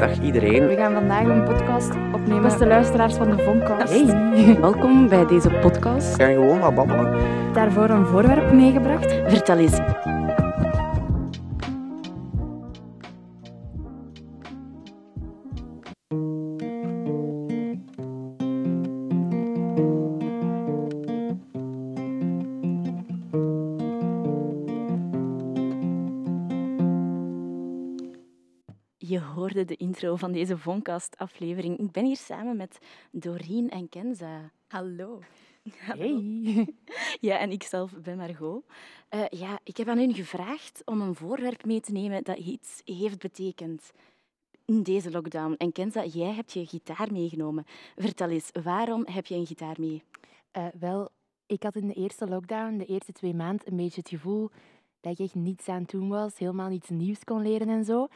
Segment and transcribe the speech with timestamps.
[0.00, 0.66] Dag iedereen.
[0.66, 2.42] We gaan vandaag een podcast opnemen.
[2.42, 3.92] Beste luisteraars van de Voncast.
[3.92, 6.16] Hey, welkom bij deze podcast.
[6.16, 7.14] We gaan gewoon wat babbelen.
[7.52, 9.12] Daarvoor een voorwerp meegebracht.
[9.26, 9.78] Vertel eens.
[29.90, 31.78] Intro van deze Voncast-aflevering.
[31.78, 32.78] Ik ben hier samen met
[33.10, 34.50] Doreen en Kenza.
[34.68, 35.18] Hallo.
[35.70, 36.66] Hey.
[37.20, 38.64] Ja, en ik zelf ben Margot.
[39.08, 42.82] Eh, ja, ik heb aan hun gevraagd om een voorwerp mee te nemen dat iets
[42.84, 43.92] heeft betekend
[44.64, 45.54] in deze lockdown.
[45.58, 47.64] En Kenza, jij hebt je gitaar meegenomen.
[47.96, 50.02] Vertel eens, waarom heb je een gitaar mee?
[50.50, 51.08] Eh, wel,
[51.46, 54.50] ik had in de eerste lockdown, de eerste twee maanden, een beetje het gevoel
[55.00, 58.08] dat ik echt niets aan het doen was, helemaal niets nieuws kon leren en zo.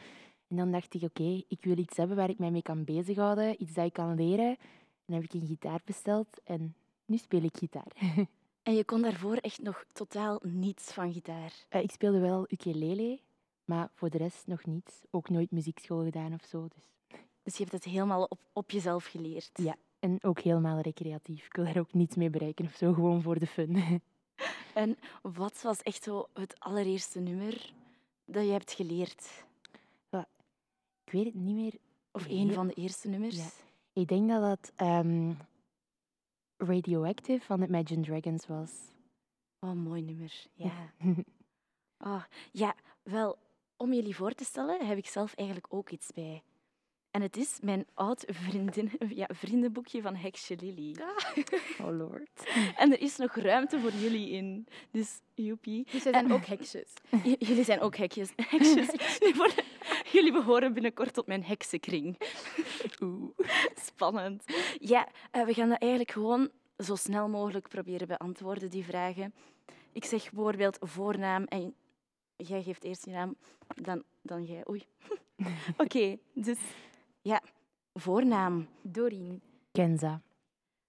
[0.55, 3.61] En dan dacht ik, oké, ik wil iets hebben waar ik mij mee kan bezighouden,
[3.61, 4.47] iets dat ik kan leren.
[4.47, 4.57] En
[5.05, 7.91] dan heb ik een gitaar besteld en nu speel ik gitaar.
[8.63, 11.53] En je kon daarvoor echt nog totaal niets van gitaar.
[11.69, 13.19] Eh, ik speelde wel ukulele,
[13.65, 15.01] maar voor de rest nog niets.
[15.11, 16.67] Ook nooit muziekschool gedaan of zo.
[16.67, 17.17] Dus.
[17.43, 19.49] Dus je hebt het helemaal op, op jezelf geleerd.
[19.53, 21.45] Ja, en ook helemaal recreatief.
[21.45, 23.77] Ik wil daar ook niets mee bereiken of zo, gewoon voor de fun.
[24.73, 27.73] En wat was echt zo het allereerste nummer
[28.25, 29.45] dat je hebt geleerd?
[31.05, 31.73] Ik weet het niet meer.
[32.11, 33.35] Of een van de eerste nummers?
[33.35, 33.49] Ja.
[33.93, 35.33] Ik denk dat dat ehm,
[36.57, 38.71] Radioactive van Imagine Dragons was.
[39.59, 40.45] Oh, mooi nummer.
[40.53, 40.93] Ja.
[41.97, 43.37] Oh, ja, wel,
[43.77, 46.43] om jullie voor te stellen heb ik zelf eigenlijk ook iets bij.
[47.11, 50.95] En het is mijn oud vriendin, ja, vriendenboekje van Heksje Lily.
[51.83, 52.49] oh lord.
[52.77, 54.67] En er is nog ruimte voor jullie in.
[54.91, 55.87] Dus joepie.
[55.91, 56.93] Dus zij zijn ook heksjes.
[57.39, 58.31] Jullie zijn ook hekjes.
[58.35, 58.87] heksjes.
[59.35, 59.74] Worden-
[60.15, 62.17] Jullie behoren binnenkort tot mijn heksenkring.
[63.01, 63.29] Oeh,
[63.75, 64.43] spannend.
[64.79, 69.33] Ja, eh, we gaan dat eigenlijk gewoon zo snel mogelijk proberen beantwoorden, die vragen.
[69.91, 71.75] Ik zeg bijvoorbeeld voornaam en
[72.35, 73.35] jij geeft eerst je naam,
[73.67, 74.63] dan, dan jij.
[74.69, 74.85] Oei.
[75.83, 76.59] Oké, dus
[77.21, 77.41] ja,
[77.93, 79.41] voornaam, Doreen.
[79.71, 80.21] Kenza.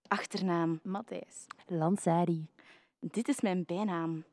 [0.08, 0.80] achternaam.
[0.82, 1.46] Matthijs.
[1.66, 2.46] Lansari.
[3.00, 4.24] Dit is mijn bijnaam.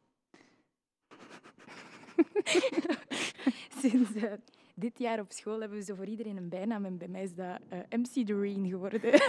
[3.82, 4.34] Sinds eh,
[4.74, 6.86] dit jaar op school hebben we zo voor iedereen een bijnaam.
[6.86, 9.02] En bij mij is dat eh, MC Doreen geworden.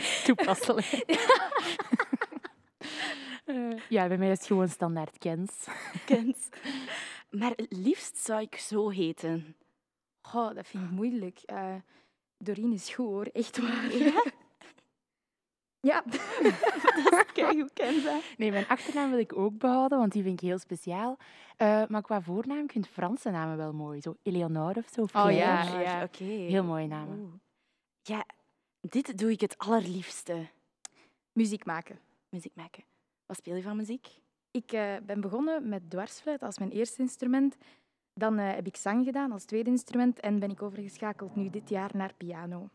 [0.24, 1.04] Toepasselijk.
[3.44, 5.66] Eh, ja, bij mij is het gewoon standaard Kens.
[6.04, 6.48] Kent.
[7.30, 9.56] Maar het liefst zou ik zo heten.
[10.34, 11.40] Oh, dat vind ik moeilijk.
[11.44, 11.74] Eh
[12.38, 13.96] Doreen is goed hoor, echt waar.
[13.96, 14.24] Ja?
[15.80, 16.02] Ja.
[17.32, 18.22] Kijk, hoe ken dat?
[18.36, 21.16] Nee, mijn achternaam wil ik ook behouden, want die vind ik heel speciaal.
[21.56, 24.00] Eh, maar qua voornaam, ik vind Franse namen wel mooi.
[24.00, 25.02] Zo Eleonore of zo.
[25.02, 25.72] of Oh, Claire.
[25.72, 26.02] ja, ja.
[26.02, 26.24] Oké.
[26.24, 27.18] Heel mooie namen.
[27.18, 27.32] Oeh.
[28.02, 28.24] Ja,
[28.80, 30.46] dit doe ik het allerliefste.
[31.32, 31.98] Muziek maken.
[32.28, 32.84] Muziek maken.
[33.26, 34.06] Wat speel je van muziek?
[34.50, 37.56] Ik eh, ben begonnen met dwarsfluit als mijn eerste instrument.
[38.14, 41.68] Dan eh, heb ik zang gedaan als tweede instrument en ben ik overgeschakeld nu dit
[41.68, 42.68] jaar naar piano.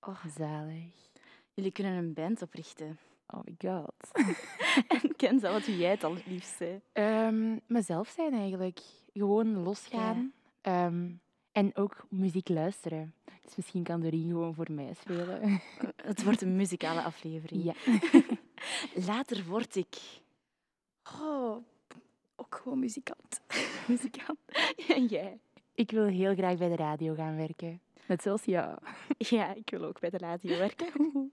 [0.00, 1.08] Oh, Zalig.
[1.60, 2.98] Jullie kunnen een band oprichten.
[3.26, 3.94] Oh my god.
[5.02, 6.80] En Kenza, wat doe jij het allerliefste?
[6.92, 8.78] Ehm, mezelf zijn eigenlijk.
[9.12, 10.32] Gewoon losgaan.
[10.60, 11.10] Ehm,
[11.52, 13.14] en ook muziek luisteren.
[13.44, 15.60] Dus misschien kan Doreen gewoon voor mij spelen.
[16.10, 17.64] Het wordt een muzikale aflevering.
[17.64, 17.74] ja.
[19.06, 19.96] Later word ik
[21.22, 21.56] Oh,
[22.36, 23.40] ook gewoon muzikant.
[23.88, 24.38] muzikant.
[24.88, 25.38] En jij?
[25.74, 27.80] Ik wil heel graag bij de radio gaan werken.
[28.06, 28.78] Net zoals ja.
[29.18, 30.88] Ja, ik wil ook bij de radio werken.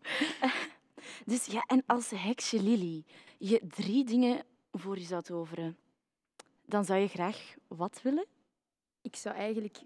[1.25, 3.03] Dus ja, en als heksje Lily
[3.37, 5.77] je drie dingen voor je zou toveren,
[6.65, 8.25] dan zou je graag wat willen?
[9.01, 9.77] Ik zou eigenlijk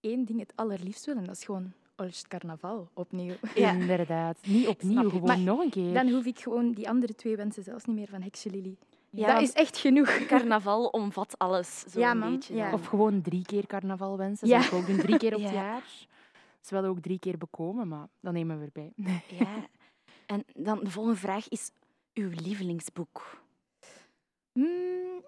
[0.00, 1.24] één ding het allerliefst willen.
[1.24, 3.34] Dat is gewoon Olst Carnaval opnieuw.
[3.54, 3.72] Ja.
[3.72, 4.38] Inderdaad.
[4.46, 5.94] Niet opnieuw, gewoon Maar nog een keer.
[5.94, 8.76] Dan hoef ik gewoon die andere twee wensen zelfs niet meer van Heksje Lily.
[9.10, 10.08] Ja, dat is echt genoeg.
[10.26, 12.54] Carnaval omvat alles, zo'n Ja, beetje.
[12.54, 12.72] Ja.
[12.72, 14.48] Of gewoon drie keer carnaval wensen.
[14.48, 14.64] Ja.
[14.64, 15.62] Ik ook doen, drie keer op het Ja.
[15.62, 15.82] jaar.
[16.60, 18.92] Ze willen ook drie keer bekomen, maar dan nemen we erbij.
[19.38, 19.68] Ja.
[20.26, 21.70] En dan de volgende vraag is
[22.14, 23.42] uw lievelingsboek.
[24.52, 25.24] Hmm.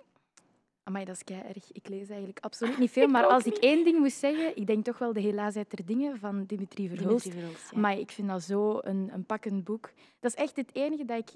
[0.82, 1.72] Amai, dat is kei erg.
[1.72, 3.08] Ik lees eigenlijk absoluut niet veel.
[3.08, 6.18] Maar als ik één ding moest zeggen, ik denk toch wel De Helaasheid der Dingen
[6.18, 7.24] van Dimitri Verhulst.
[7.24, 7.78] Dimitri Verhulst, ja.
[7.78, 9.90] Maar ik vind dat zo een, een pakkend boek.
[10.20, 11.30] Dat is echt het enige dat ik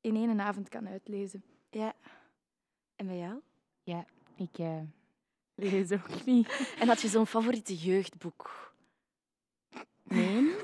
[0.00, 1.44] in één avond kan uitlezen.
[1.72, 1.94] Ja.
[2.96, 3.40] En bij jou?
[4.36, 4.80] Ik eh,
[5.54, 6.74] lees ook niet.
[6.78, 8.74] En had je zo'n favoriete jeugdboek?
[10.02, 10.50] Nee?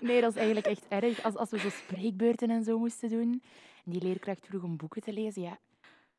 [0.00, 1.22] Nee, dat is eigenlijk echt erg.
[1.22, 3.42] Als, als we zo spreekbeurten en zo moesten doen,
[3.84, 5.58] en die leerkracht vroeg om boeken te lezen, ja,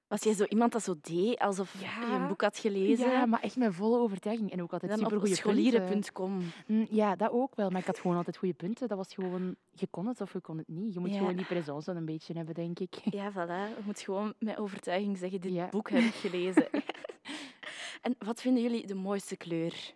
[0.07, 3.09] Was jij zo iemand dat zo deed, alsof je een boek had gelezen?
[3.11, 4.51] Ja, maar echt met volle overtuiging.
[4.51, 6.03] En ook altijd dan op supergoeie punten.
[6.03, 6.51] scholieren.com.
[6.67, 7.69] Mm, Ja, dat ook wel.
[7.69, 8.87] Maar ik had gewoon altijd goede punten.
[8.87, 10.93] Dat was gewoon, je kon het of je kon het niet.
[10.93, 11.17] Je moet Ja.
[11.17, 12.93] gewoon die présence een beetje hebben, denk ik.
[13.03, 13.75] Ja, voilà.
[13.77, 15.67] Je moet gewoon met overtuiging zeggen, dit Ja.
[15.69, 16.67] boek heb ik gelezen.
[18.01, 19.93] en wat vinden jullie de mooiste kleur?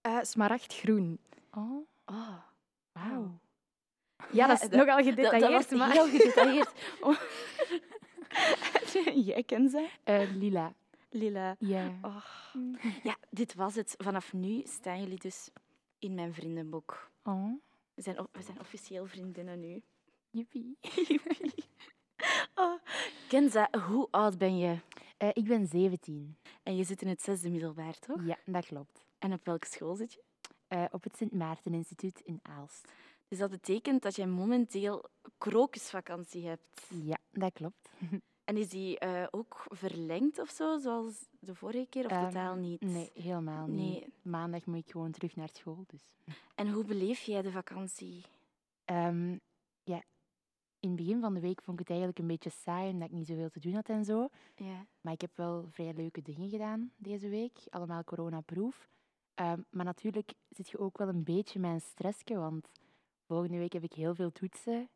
[0.00, 1.18] Eh, smaragdgroen.
[1.50, 2.36] Oh, Oh,
[2.92, 3.38] wauw.
[4.32, 5.90] Ja, dat is nogal dat, gedetailleerd, dat was maar...
[5.92, 6.72] heel gedetailleerd.
[9.26, 9.88] Jij kent ze?
[10.04, 10.72] Eh, lila.
[11.10, 11.56] Lila.
[11.58, 11.92] Ja.
[12.02, 12.16] Oh.
[13.02, 13.94] Ja, dit was het.
[13.98, 15.50] Vanaf nu staan jullie dus
[15.98, 17.10] in mijn vriendenboek.
[17.22, 17.52] Oh,
[17.94, 19.82] We zijn, we zijn officieel vriendinnen nu.
[20.30, 20.76] jippie.
[22.54, 22.80] Oh.
[23.28, 24.76] Kenza, hoe oud ben je?
[25.16, 26.36] Eh, ik ben 17.
[26.62, 28.24] En je zit in het zesde middelbaar, toch?
[28.26, 29.04] Ja, dat klopt.
[29.18, 30.22] En op welke school zit je?
[30.68, 32.92] Eh, op het Sint Maarten Instituut in Aalst.
[33.32, 35.04] Dus dat betekent dat jij momenteel
[35.38, 36.86] krokusvakantie hebt.
[36.88, 37.88] Ja, dat klopt.
[38.44, 42.54] En is die eh, ook verlengd of zo, zoals de vorige keer, of Ehm, totaal
[42.54, 42.80] niet?
[42.80, 44.00] Nee, helemaal niet.
[44.00, 44.12] Nee.
[44.22, 45.84] Maandag moet ik gewoon terug naar school.
[45.86, 46.02] Dus.
[46.54, 48.22] En hoe beleef jij de vakantie?
[48.84, 49.38] Ehm,
[49.84, 50.02] ja,
[50.80, 53.14] in het begin van de week vond ik het eigenlijk een beetje saai, omdat ik
[53.14, 54.28] niet zoveel te doen had en zo.
[54.56, 54.86] Ja.
[55.00, 57.58] Maar ik heb wel vrij leuke dingen gedaan deze week.
[57.70, 58.88] Allemaal coronaproof.
[59.34, 62.68] Ehm maar natuurlijk zit je ook wel een beetje mijn stressje, want
[63.32, 64.88] volgende week heb ik heel veel toetsen.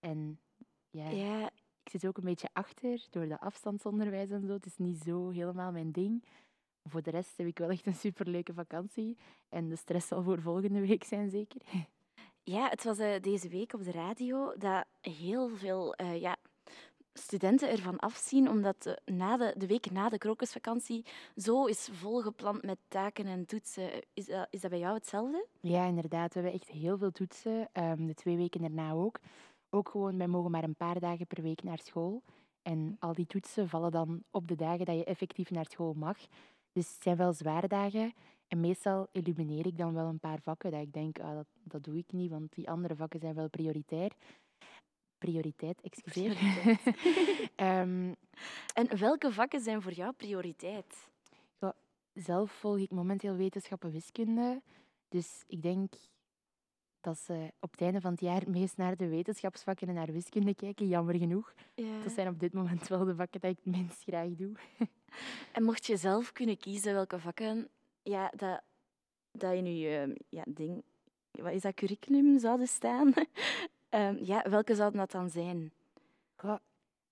[0.00, 0.40] En
[0.90, 1.50] ja, ja,
[1.82, 4.52] ik zit ook een beetje achter door dat afstandsonderwijs en zo.
[4.52, 6.24] Het is niet zo helemaal mijn ding.
[6.84, 9.16] Voor de rest heb ik wel echt een superleuke vakantie.
[9.48, 11.60] En de stress zal voor volgende week zijn, zeker.
[12.46, 16.36] Ja, het was eh, deze week op de radio dat heel veel eh, ja,
[17.14, 21.04] studenten ervan afzien, omdat na de, de week na de krokusvakantie
[21.36, 23.90] zo is volgepland met taken en toetsen.
[24.14, 25.46] Is dat, is dat bij jou hetzelfde?
[25.60, 26.34] Ja, inderdaad.
[26.34, 27.68] We hebben echt heel veel toetsen.
[27.72, 29.20] ehm, de twee weken daarna ook.
[29.70, 32.22] Ook gewoon, wij mogen maar een paar dagen per week naar school.
[32.62, 36.16] En al die toetsen vallen dan op de dagen dat je effectief naar school mag.
[36.72, 38.12] Dus het zijn wel zware dagen.
[38.48, 41.84] En meestal elimineer ik dan wel een paar vakken dat ik denk, ah, dat, dat
[41.84, 44.12] doe ik niet, want die andere vakken zijn wel prioritair.
[45.24, 46.36] Prioriteit, excuseer.
[47.56, 48.12] Ehm,
[48.74, 51.12] En welke vakken zijn voor jou prioriteit?
[52.14, 54.62] zelf volg ik momenteel wetenschappen wiskunde.
[55.08, 55.94] Dus ik denk
[57.00, 60.54] dat ze op het einde van het jaar meest naar de wetenschapsvakken en naar wiskunde
[60.54, 61.54] kijken, jammer genoeg.
[62.02, 64.56] Dat zijn op dit moment wel de vakken dat ik het minst graag doe.
[65.52, 67.68] En mocht je zelf kunnen kiezen welke vakken
[68.02, 68.62] ja, dat,
[69.32, 70.82] dat in je eh, ja, ding,
[71.30, 73.12] wat is dat, curriculum zouden staan,
[73.94, 75.72] Ehm, ja, welke zouden dat dan zijn?
[76.36, 76.56] Goh,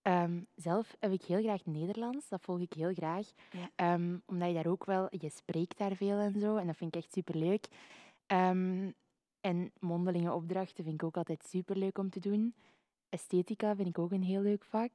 [0.03, 3.33] ehm, zelf heb ik heel graag Nederlands, dat volg ik heel graag.
[3.51, 3.71] Ja.
[3.75, 6.95] Ehm, omdat je daar ook wel, je spreekt daar veel en zo, en dat vind
[6.95, 7.69] ik echt superleuk.
[9.41, 12.55] En mondelinge opdrachten vind ik ook altijd superleuk om te doen.
[13.09, 14.93] Esthetica vind ik ook een heel leuk vak.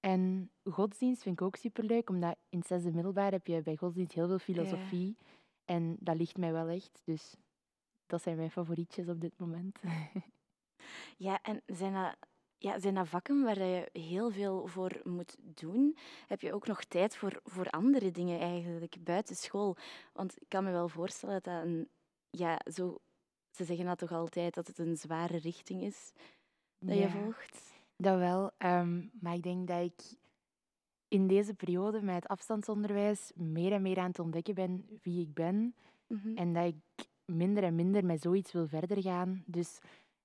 [0.00, 4.12] En godsdienst vind ik ook superleuk, omdat in het zesde middelbaar heb je bij godsdienst
[4.12, 5.16] heel veel filosofie.
[5.64, 7.34] En dat ligt mij wel echt, dus
[8.06, 9.78] dat zijn mijn favorietjes op dit moment.
[11.16, 12.16] Ja, en zijn dat,
[12.58, 15.96] ja, zijn dat vakken waar je heel veel voor moet doen?
[16.26, 19.76] Heb je ook nog tijd voor, voor andere dingen eigenlijk buiten school?
[20.12, 21.88] Want ik kan me wel voorstellen dat dat een,
[22.30, 22.98] ja, zo,
[23.50, 26.12] ze zeggen dat toch altijd, dat het een zware richting is
[26.78, 27.08] dat je Ja.
[27.10, 27.72] volgt?
[27.96, 30.16] Dat wel, ehm, maar ik denk dat ik
[31.08, 35.34] in deze periode met het afstandsonderwijs meer en meer aan het ontdekken ben wie ik
[35.34, 35.74] ben.
[36.06, 36.36] Mhm.
[36.36, 39.42] En dat ik minder en minder met zoiets wil verder gaan.
[39.46, 39.78] Dus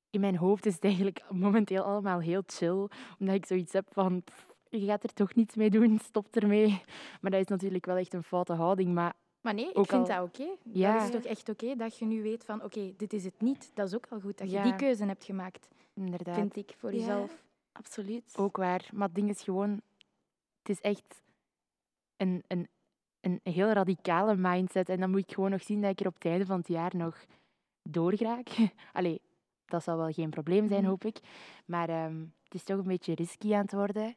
[0.09, 2.87] in mijn hoofd is het eigenlijk momenteel allemaal heel chill,
[3.19, 6.81] omdat ik zoiets heb van, pff, je gaat er toch niets mee doen, stop ermee.
[7.21, 10.09] Maar dat is natuurlijk wel echt een foute houding, maar Maar nee, ik Ook vind
[10.09, 10.49] al- dat oké.
[10.63, 10.93] Ja.
[10.93, 13.71] Dat is toch echt oké dat je nu weet van oké, dit is het niet.
[13.73, 14.63] Dat is ook al goed dat je Ja.
[14.63, 16.97] die keuze hebt gemaakt, inderdaad, vind ik, voor Ja.
[16.97, 17.43] jezelf.
[17.71, 18.33] Absoluut.
[18.37, 18.89] ook waar.
[18.93, 19.69] Maar het ding is gewoon,
[20.59, 21.23] het is echt
[22.17, 22.67] een, een,
[23.21, 24.89] een heel radicale mindset.
[24.89, 26.67] En dan moet ik gewoon nog zien dat ik er op het einde van het
[26.67, 27.25] jaar nog
[27.83, 28.49] doorgraak.
[28.93, 29.21] Allee,
[29.69, 30.89] dat zal wel geen probleem zijn, Mhm.
[30.89, 31.19] hoop ik.
[31.65, 34.15] Maar ehm, het is toch een beetje risky aan het worden.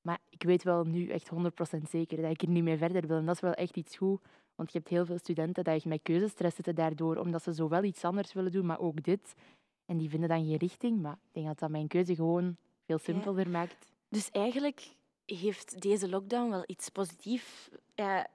[0.00, 3.16] Maar ik weet wel nu echt 100% zeker dat ik er niet mee verder wil.
[3.16, 4.20] En dat is wel echt iets goed.
[4.54, 7.82] Want je hebt heel veel studenten die echt met keuzestress zitten daardoor, omdat ze zowel
[7.82, 9.34] iets anders willen doen, maar ook dit.
[9.86, 11.02] En die vinden dan geen richting.
[11.02, 13.92] Maar ik denk dat dat mijn keuze gewoon veel simpelder maakt.
[14.08, 14.94] Dus eigenlijk
[15.24, 18.26] heeft deze lockdown wel iets positiefs ja,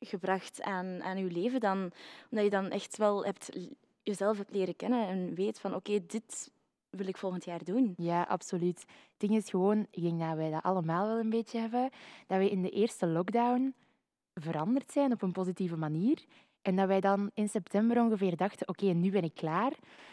[0.00, 1.90] gebracht aan, aan je leven dan,
[2.30, 3.58] omdat je dan echt wel hebt,
[4.02, 6.50] jezelf hebt leren kennen en weet van oké, dit
[6.90, 7.94] wil ik volgend jaar doen.
[7.96, 8.80] Ja, absoluut.
[8.80, 11.90] Het ding is gewoon, ik denk dat wij dat allemaal wel een beetje hebben,
[12.26, 13.74] dat wij in de eerste lockdown
[14.34, 16.24] veranderd zijn op een positieve manier.
[16.62, 19.72] En dat wij dan in september ongeveer dachten, oké, nu ben ik klaar.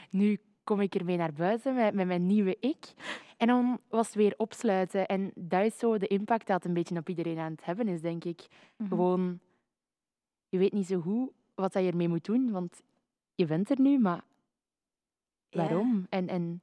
[0.09, 2.93] Nu kom ik ermee naar buiten met, met mijn nieuwe ik.
[3.37, 5.05] En dan was het weer opsluiten.
[5.05, 7.87] En dat is zo de impact dat het een beetje op iedereen aan het hebben
[7.87, 8.47] is, denk ik.
[8.75, 8.89] Mhm.
[8.89, 9.39] Gewoon,
[10.49, 12.81] je weet niet zo goed wat dat je ermee moet doen, want
[13.39, 14.23] je bent er nu, maar
[15.49, 15.61] Ja.
[15.63, 16.05] waarom?
[16.09, 16.61] En, en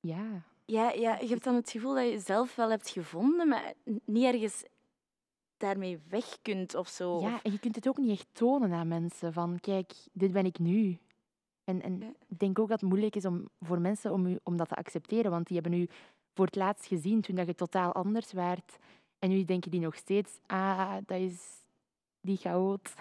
[0.00, 3.72] ja, Ja, ja, je hebt dan het gevoel dat je zelf wel hebt gevonden, maar
[4.04, 4.64] niet ergens
[5.56, 7.20] daarmee weg kunt of zo.
[7.20, 10.44] ja, en je kunt het ook niet echt tonen aan mensen, van kijk, dit ben
[10.44, 10.98] ik nu.
[11.64, 12.12] En, en Ja.
[12.28, 14.74] ik denk ook dat het moeilijk is om, voor mensen om, u, om dat te
[14.74, 15.88] accepteren, want die hebben u
[16.34, 18.78] voor het laatst gezien toen dat je totaal anders waart.
[19.18, 21.59] En nu denken die nog steeds, ah, dat is
[22.20, 22.94] die chaot,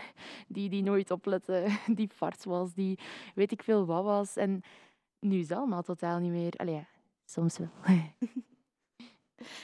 [0.48, 3.00] die, die nooit oplette, die farts was, die
[3.36, 4.36] weet ik veel wat was.
[4.36, 4.62] En
[5.20, 6.54] nu is het allemaal totaal niet meer.
[6.56, 6.88] Allee, ja,
[7.26, 7.70] soms wel.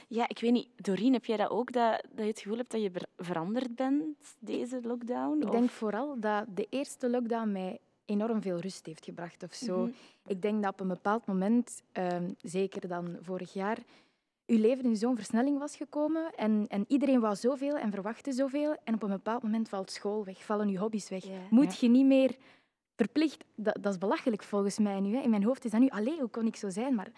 [0.08, 0.70] Ja, ik weet niet.
[0.76, 3.76] Doreen, heb jij dat ook, dat, dat je het gevoel hebt dat je ver- veranderd
[3.76, 4.04] bent,
[4.40, 5.38] deze lockdown?
[5.42, 9.54] Ik Of- denk vooral dat de eerste lockdown mij enorm veel rust heeft gebracht of
[9.54, 9.80] zo.
[9.80, 9.92] Mhm.
[10.28, 13.78] Ik denk dat op een bepaald moment, ehm, zeker dan vorig jaar,
[14.46, 18.76] uw leven in zo'n versnelling was gekomen en, en iedereen wou zoveel en verwachtte zoveel.
[18.84, 21.24] En op een bepaald moment valt school weg, vallen uw hobby's weg.
[21.26, 21.40] Ja.
[21.50, 21.78] Moet Ja.
[21.80, 22.36] je niet meer
[22.96, 23.44] verplicht...
[23.56, 25.16] Dat, dat is belachelijk volgens mij nu.
[25.16, 25.22] Hè.
[25.22, 26.96] In mijn hoofd is dat nu, allee, hoe kon ik zo zijn?
[26.96, 27.12] Maar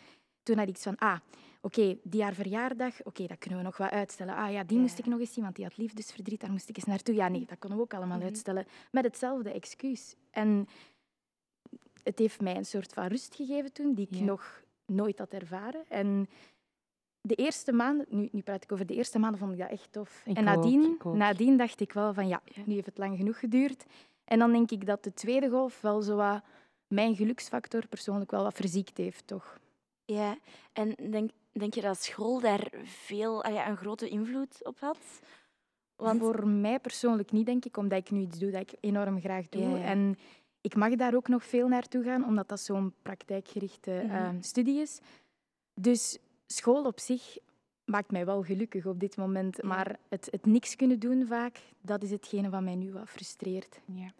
[0.44, 1.20] toen had ik iets van, ah,
[1.62, 4.36] oké, die jaar verjaardag, oké, dat kunnen we nog wat uitstellen.
[4.36, 4.82] Ah ja, die Ja.
[4.82, 7.16] moest ik nog eens zien, want die had liefdesverdriet, daar moest ik eens naartoe.
[7.16, 8.26] Ja, nee, dat konden we ook allemaal Mhm.
[8.26, 8.66] uitstellen.
[8.92, 10.16] Met hetzelfde excuus.
[10.32, 10.68] En
[12.04, 14.24] het heeft mij een soort van rust gegeven toen, die ik Ja.
[14.26, 15.84] nog nooit had ervaren.
[15.90, 16.28] En
[17.28, 19.92] de eerste maanden, nu, nu praat ik over de eerste maanden, vond ik dat echt
[19.92, 20.22] tof.
[20.26, 21.16] Ik en nadien, ook.
[21.16, 23.86] nadien dacht ik wel van ja, nu heeft het lang genoeg geduurd.
[24.24, 26.42] En dan denk ik dat de tweede golf wel zo wat
[26.88, 29.60] mijn geluksfactor persoonlijk wel wat verziekt heeft, toch?
[30.06, 30.38] Ja,
[30.74, 34.98] en denk, denk je dat school daar veel, ah ja, een grote invloed op had?
[35.96, 39.20] Want Voor mij persoonlijk niet, denk ik, omdat ik nu iets doe dat ik enorm
[39.20, 39.62] graag doe.
[39.62, 39.84] Ja, ja.
[39.84, 40.18] En
[40.62, 44.16] ik mag daar ook nog veel naartoe gaan, omdat dat zo'n praktijkgerichte Mhm.
[44.16, 45.00] eh, studie is.
[45.74, 47.38] Dus school op zich
[47.86, 49.58] maakt mij wel gelukkig op dit moment.
[49.62, 49.68] Ja.
[49.68, 53.80] Maar het, het niks kunnen doen vaak, dat is hetgene wat mij nu wat frustreert.
[53.86, 54.12] Ja.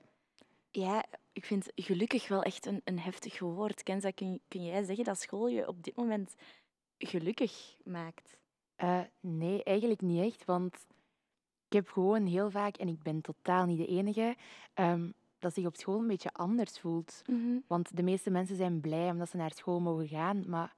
[0.72, 3.84] ja, ik vind gelukkig wel echt een, een heftig woord.
[3.84, 6.36] Kenza, kun, kun jij zeggen dat school je op dit moment
[6.98, 8.38] gelukkig maakt?
[8.76, 10.46] Eh, nee, eigenlijk niet echt.
[10.46, 10.86] Want
[11.68, 14.36] ik heb gewoon heel vaak, en ik ben totaal niet de enige,
[14.74, 17.22] ehm, dat zich op school een beetje anders voelt.
[17.68, 20.44] Want de meeste mensen zijn blij omdat ze naar school mogen gaan.
[20.48, 20.76] Maar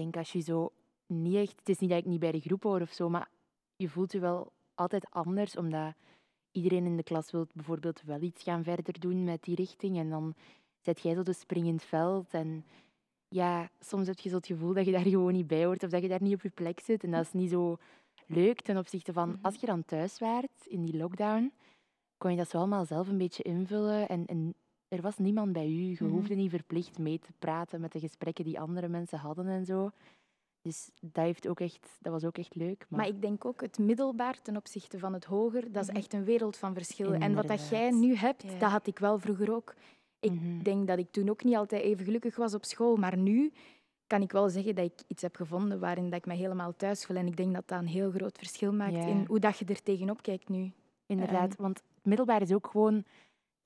[0.00, 0.72] denk als je zo
[1.06, 1.58] niet echt...
[1.58, 3.28] Het is niet dat ik niet bij de groep hoor of zo, maar
[3.76, 5.56] je voelt je wel altijd anders.
[5.56, 5.94] Omdat
[6.52, 9.98] iedereen in de klas wil bijvoorbeeld wel iets gaan verder doen met die richting.
[9.98, 10.34] En dan
[10.80, 12.34] zet jij zo de spring in het veld.
[12.34, 12.64] En
[13.28, 15.90] ja, soms heb je zo het gevoel dat je daar gewoon niet bij hoort of
[15.90, 17.04] dat je daar niet op je plek zit.
[17.04, 17.76] En dat is niet zo
[18.26, 19.38] leuk ten opzichte van Mhm.
[19.42, 21.52] als je dan thuis waart in die lockdown,
[22.18, 24.08] kon je dat zo allemaal zelf een beetje invullen.
[24.08, 24.54] En, en
[24.88, 25.82] er was niemand bij u.
[25.82, 26.08] Je Mhm.
[26.12, 29.90] hoefde niet verplicht mee te praten met de gesprekken die andere mensen hadden en zo.
[30.62, 32.86] Dus dat, heeft ook echt, dat was ook echt leuk.
[32.88, 35.96] Maar, Maar ik denk ook het middelbaar ten opzichte van het hoger, dat is Mhm.
[35.96, 37.12] echt een wereld van verschil.
[37.12, 38.58] En wat dat jij nu hebt, Ja.
[38.58, 39.74] dat had ik wel vroeger ook.
[40.20, 40.62] Ik Mhm.
[40.62, 43.52] denk dat ik toen ook niet altijd even gelukkig was op school, maar nu
[44.06, 47.04] kan ik wel zeggen dat ik iets heb gevonden waarin dat ik me helemaal thuis
[47.04, 47.16] voel.
[47.16, 49.06] En ik denk dat dat een heel groot verschil maakt Ja.
[49.06, 50.72] in hoe dat je er tegenop kijkt nu.
[51.06, 51.62] Inderdaad, Ehm.
[51.62, 53.04] want het middelbaar is ook gewoon...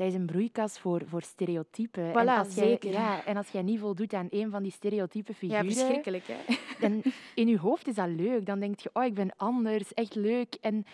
[0.02, 2.14] Dat is een broeikas voor, voor stereotypen.
[2.14, 2.90] en, als jij, zeker.
[2.90, 5.64] ja, en als jij niet voldoet aan een van die stereotype Ja, figuren...
[5.64, 6.36] verschrikkelijk, hè?
[6.80, 7.02] En
[7.34, 8.46] in je hoofd is dat leuk.
[8.46, 10.54] Dan denk je, oh, ik ben anders, echt leuk.
[10.60, 10.84] En,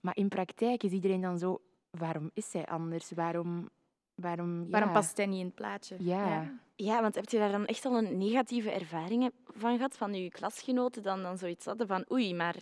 [0.00, 3.10] maar in praktijk is iedereen dan zo, waarom is zij anders?
[3.10, 3.68] Waarom,
[4.14, 4.94] waarom, Waarom ja.
[4.94, 5.96] past hij niet in het plaatje?
[5.98, 6.52] Ja.
[6.76, 10.30] Ja, want heb je daar dan echt al een negatieve ervaringen van gehad, van je
[10.30, 12.56] klasgenoten, dan, dan zoiets hadden van oei, maar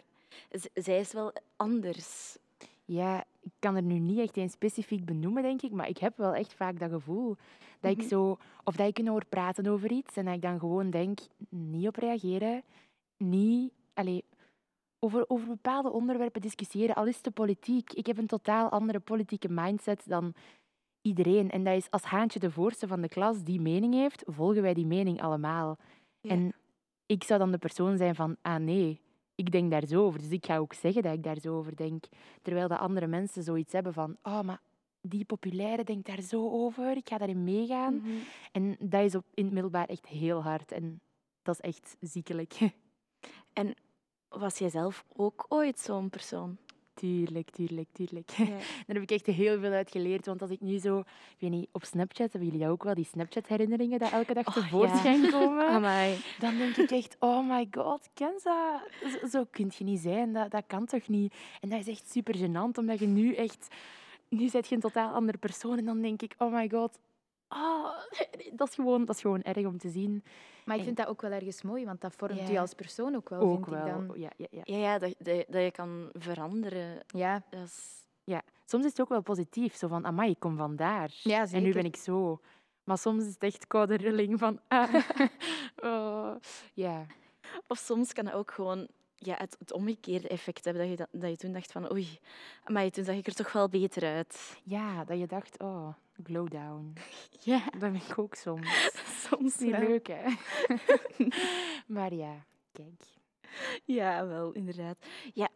[0.74, 2.36] zij is wel anders.
[2.84, 6.16] Ja, ik kan er nu niet echt een specifiek benoemen, denk ik, maar ik heb
[6.16, 7.36] wel echt vaak dat gevoel.
[7.80, 8.06] Dat ik Mhm.
[8.08, 11.18] zo, of dat ik hoor praten over iets en dat ik dan gewoon denk,
[11.48, 12.62] niet op reageren,
[13.16, 14.24] niet, allee,
[14.98, 17.92] over, over bepaalde onderwerpen discussiëren, al is de politiek.
[17.92, 20.34] Ik heb een totaal andere politieke mindset dan
[21.00, 21.50] iedereen.
[21.50, 24.74] En dat is als Haantje de voorste van de klas die mening heeft, volgen wij
[24.74, 25.78] die mening allemaal.
[26.20, 26.30] Ja.
[26.30, 26.52] En
[27.06, 29.00] ik zou dan de persoon zijn van, ah nee,
[29.34, 30.18] ik denk daar zo over.
[30.20, 32.04] Dus ik ga ook zeggen dat ik daar zo over denk.
[32.42, 34.60] Terwijl de andere mensen zoiets hebben van, oh, maar
[35.00, 37.94] die populaire denkt daar zo over, ik ga daarin meegaan.
[37.94, 38.10] Mhm.
[38.52, 40.72] En dat is op, in het middelbaar echt heel hard.
[40.72, 41.00] En
[41.42, 42.58] dat is echt ziekelijk.
[44.28, 46.58] Was jij zelf ook ooit zo'n persoon?
[46.94, 48.30] Tuurlijk, tuurlijk, tuurlijk.
[48.36, 48.44] Ja.
[48.46, 50.26] Daar heb ik echt heel veel uit geleerd.
[50.26, 53.04] Want als ik nu zo, ik weet niet, op Snapchat, hebben jullie ook wel, die
[53.04, 54.62] Snapchat-herinneringen dat elke dag Oh, ja.
[54.62, 55.66] tevoorschijn komen?
[55.76, 56.16] Amai.
[56.38, 60.32] Dan denk ik echt, oh my god, Kenza, zo, zo kun je niet zijn.
[60.32, 61.34] Dat, dat kan toch niet?
[61.60, 63.68] En dat is echt super gênant, omdat je nu echt...
[64.28, 65.78] Nu zet je een totaal andere persoon.
[65.78, 66.98] En dan denk ik, oh my god,
[67.52, 67.92] ah,
[68.58, 70.24] dat, is gewoon, dat is gewoon erg om te zien.
[70.64, 72.50] Maar ik En- vind dat ook wel ergens mooi, want dat vormt Ja.
[72.50, 73.86] u als persoon ook wel, Ook vind wel.
[73.86, 74.20] ik dan.
[74.20, 74.60] Ja, ja, ja.
[74.64, 77.00] Ja, ja dat, dat, dat je kan veranderen.
[77.06, 78.04] Ja, Dat is...
[78.24, 78.42] ja.
[78.64, 79.74] Soms is het ook wel positief.
[79.74, 81.10] Zo van, amai, ik kom vandaar.
[81.22, 82.40] Ja, En nu ben ik zo.
[82.84, 84.60] Maar soms is het echt koude rilling van...
[84.68, 84.94] Ah,
[85.82, 86.34] oh,
[86.74, 87.06] ja.
[87.66, 90.82] Of soms kan het ook gewoon ja, het, het omgekeerde effect hebben.
[90.82, 92.18] Dat je, dat, dat je toen dacht van, oei,
[92.66, 94.60] maar toen zag ik er toch wel beter uit.
[94.64, 95.88] ja, dat je dacht, oh,
[96.22, 96.92] glow down.
[97.44, 98.90] Ja, Dat ben ik ook soms.
[99.28, 99.80] soms Niet wel.
[99.80, 100.22] leuk, hè?
[101.94, 103.02] maar ja, kijk.
[103.84, 104.96] Ja, wel, inderdaad.
[105.34, 105.48] Ja.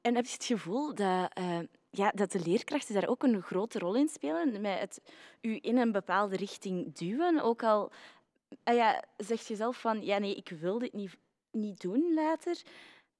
[0.00, 1.58] En heb je het gevoel dat, eh,
[1.90, 4.60] ja, dat de leerkrachten daar ook een grote rol in spelen?
[4.60, 5.02] Met het
[5.40, 7.40] u in een bepaalde richting duwen?
[7.42, 7.92] Ook al
[8.64, 11.16] ah ja, zeg je zelf van, ja nee, ik wil dit niet,
[11.50, 12.62] niet doen later.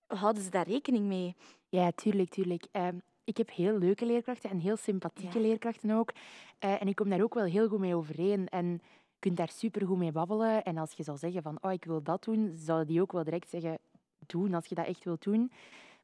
[0.07, 1.37] Houden ze daar rekening mee?
[1.69, 2.67] Ja, tuurlijk, tuurlijk.
[2.73, 5.47] Ehm, ik heb heel leuke leerkrachten en heel sympathieke Ja.
[5.47, 6.13] leerkrachten ook.
[6.59, 8.49] Eh, en ik kom daar ook wel heel goed mee overeen.
[8.49, 8.67] En
[9.09, 10.65] je kunt daar super goed mee babbelen.
[10.65, 13.25] En als je zou zeggen van, oh, ik wil dat doen, zouden die ook wel
[13.25, 13.79] direct zeggen,
[14.27, 15.53] doen, als je dat echt wilt doen.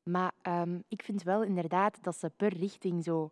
[0.02, 3.30] Maar ehm, ik vind wel inderdaad dat ze per richting zo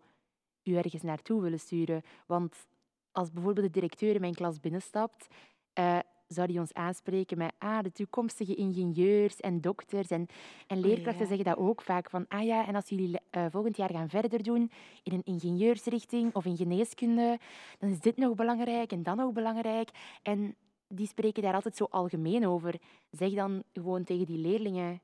[0.63, 2.03] u ergens naartoe willen sturen.
[2.27, 2.67] Want
[3.13, 5.27] als bijvoorbeeld de directeur in mijn klas binnenstapt,
[5.73, 5.99] eh,
[6.33, 10.09] zou die ons aanspreken met ah, de toekomstige ingenieurs en dokters.
[10.09, 10.27] En,
[10.67, 11.27] en leerkrachten ja.
[11.29, 14.43] zeggen dat ook vaak van ah ja, en als jullie eh, volgend jaar gaan verder
[14.43, 14.71] doen
[15.03, 17.39] in een ingenieursrichting of in geneeskunde,
[17.79, 19.91] dan is dit nog belangrijk en dat nog belangrijk.
[20.23, 20.55] En
[20.89, 22.75] die spreken daar altijd zo algemeen over.
[23.11, 25.01] Zeg dan gewoon tegen die leerlingen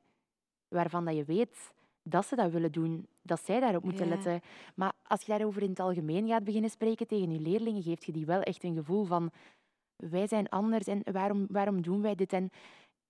[0.68, 4.14] waarvan dat je weet dat ze dat willen doen, dat zij daarop moeten Ja.
[4.14, 4.40] letten.
[4.74, 8.12] Maar als je daarover in het algemeen gaat beginnen spreken tegen je leerlingen, geeft je
[8.12, 9.30] die wel echt een gevoel van
[9.98, 12.32] wij zijn anders en waarom, waarom doen wij dit?
[12.32, 12.50] En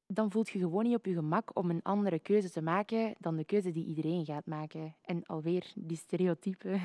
[0.07, 3.37] dan voelt je gewoon niet op je gemak om een andere keuze te maken dan
[3.37, 4.97] de keuze die iedereen gaat maken.
[5.02, 6.80] En alweer die stereotypen,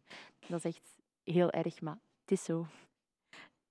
[0.48, 2.66] dat is echt heel erg, maar het is zo.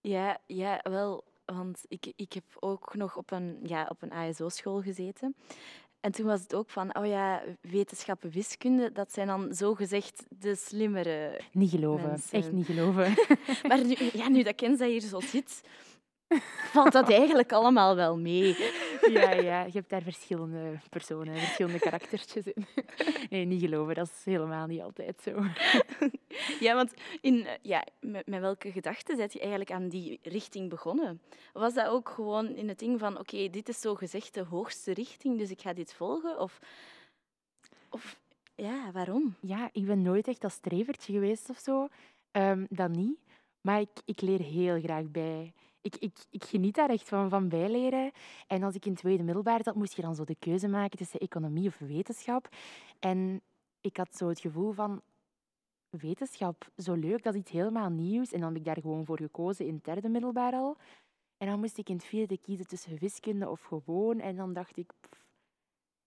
[0.02, 1.24] Ja, ja wel.
[1.46, 5.36] Want ik, ik heb ook nog op een, ja, op een ASO-school gezeten.
[6.08, 10.56] En toen was het ook van, oh ja, wetenschappen, wiskunde, dat zijn dan zogezegd de
[10.56, 11.40] slimmere.
[11.52, 12.38] Niet geloven, Mensen.
[12.38, 13.14] echt niet geloven.
[13.68, 15.62] Maar nu, ja, nu dat Kenza hier zo zit,
[16.72, 18.58] valt dat eigenlijk allemaal wel mee.
[19.10, 22.66] Ja, ja, je hebt daar verschillende personen, verschillende karaktertjes in.
[23.30, 25.32] Nee, niet geloven, dat is helemaal niet altijd zo.
[26.60, 30.70] Ja, want in, eh, ja, met, met welke gedachten zet je eigenlijk aan die richting
[30.70, 31.22] begonnen?
[31.54, 34.94] Was dat ook gewoon in het ding van, oké, dit is zo gezegd de hoogste
[34.94, 36.40] richting, dus ik ga dit volgen?
[36.40, 36.60] Of,
[37.90, 38.20] of
[38.56, 39.36] ja, waarom?
[39.42, 41.88] Ja, ik ben nooit echt dat strevertje geweest of zo.
[42.32, 43.18] Ehm, dat niet.
[43.62, 45.54] Maar ik, ik leer heel graag bij.
[45.96, 48.12] Ik, ik, geniet daar echt van, van bijleren.
[48.48, 51.20] En als ik in tweede middelbaar zat, moest je dan zo de keuze maken tussen
[51.20, 52.50] economie of wetenschap.
[53.00, 53.42] En
[53.82, 55.02] ik had zo het gevoel van
[55.90, 58.32] wetenschap, zo leuk, dat is iets helemaal nieuws.
[58.32, 60.78] En dan heb ik daar gewoon voor gekozen in derde middelbaar al.
[61.38, 64.20] En dan moest ik in het vierde kiezen tussen wiskunde of gewoon.
[64.20, 64.92] En dan dacht ik,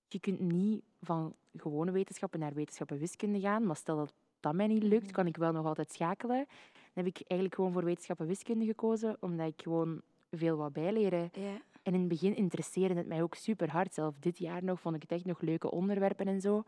[0.09, 3.67] je kunt niet van gewone wetenschappen naar wetenschap en wiskunde gaan.
[3.67, 6.47] Maar stel dat dat mij niet lukt, kan ik wel nog altijd schakelen.
[6.73, 10.71] Dan heb ik eigenlijk gewoon voor wetenschap en wiskunde gekozen, omdat ik gewoon veel wou
[10.71, 11.31] bijleren.
[11.33, 11.61] Ja.
[11.83, 13.95] En in het begin interesseerde het mij ook super hard.
[13.95, 16.63] Zelf dit jaar nog vond ik het echt nog leuke onderwerpen en zo.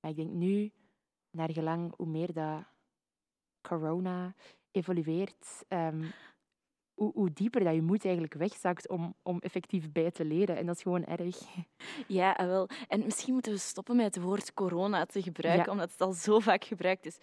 [0.00, 0.72] Maar ik denk nu,
[1.30, 2.64] naar gelang hoe meer dat
[3.60, 4.34] corona
[4.70, 6.04] evolueert, ehm,
[6.94, 10.56] hoe, hoe dieper dat je moed eigenlijk wegzakt om, om effectief bij te leren.
[10.56, 11.38] En dat is gewoon erg.
[12.06, 12.68] Ja, ah, wel.
[12.88, 15.72] En misschien moeten we stoppen met het woord corona te gebruiken, Ja.
[15.72, 17.16] omdat het al zo vaak gebruikt is.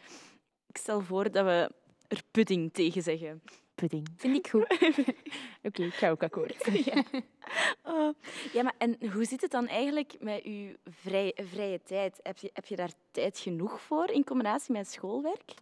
[0.68, 1.72] Ik stel voor dat we
[2.08, 3.42] er pudding tegen zeggen.
[3.76, 4.08] Pudding.
[4.18, 4.66] Vind ik goed.
[5.68, 6.66] Oké, ik ga ook akkoord.
[6.86, 7.04] Ja.
[7.84, 8.14] Oh.
[8.54, 12.20] ja, maar en hoe zit het dan eigenlijk met uw vrij, vrije tijd?
[12.24, 15.54] Heb je, heb je daar tijd genoeg voor in combinatie met schoolwerk?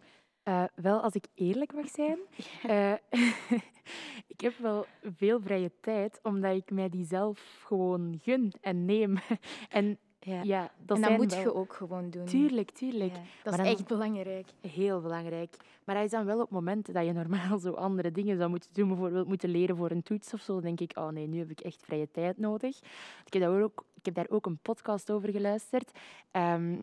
[0.42, 2.18] Eh, wel, als ik eerlijk mag zijn,
[2.62, 2.92] eh,
[4.34, 9.18] ik heb wel veel vrije tijd, omdat ik mij die zelf gewoon gun en neem.
[9.68, 10.42] en Ja.
[10.42, 11.42] ja, dat en dat moet wel...
[11.42, 12.24] je ook gewoon doen.
[12.24, 13.12] Tuurlijk, tuurlijk.
[13.14, 13.22] Ja.
[13.42, 14.46] Dat is Maar echt belangrijk.
[14.60, 15.56] Heel belangrijk.
[15.84, 18.70] Maar dat is dan wel op momenten dat je normaal zo andere dingen zou moeten
[18.72, 18.88] doen.
[18.88, 20.52] Bijvoorbeeld moeten leren voor een toets of zo.
[20.52, 22.78] Dan denk ik, oh nee, nu heb ik echt vrije tijd nodig.
[23.24, 25.90] Ik heb daar ook, ik heb daar ook een podcast over geluisterd.
[26.30, 26.76] ehm,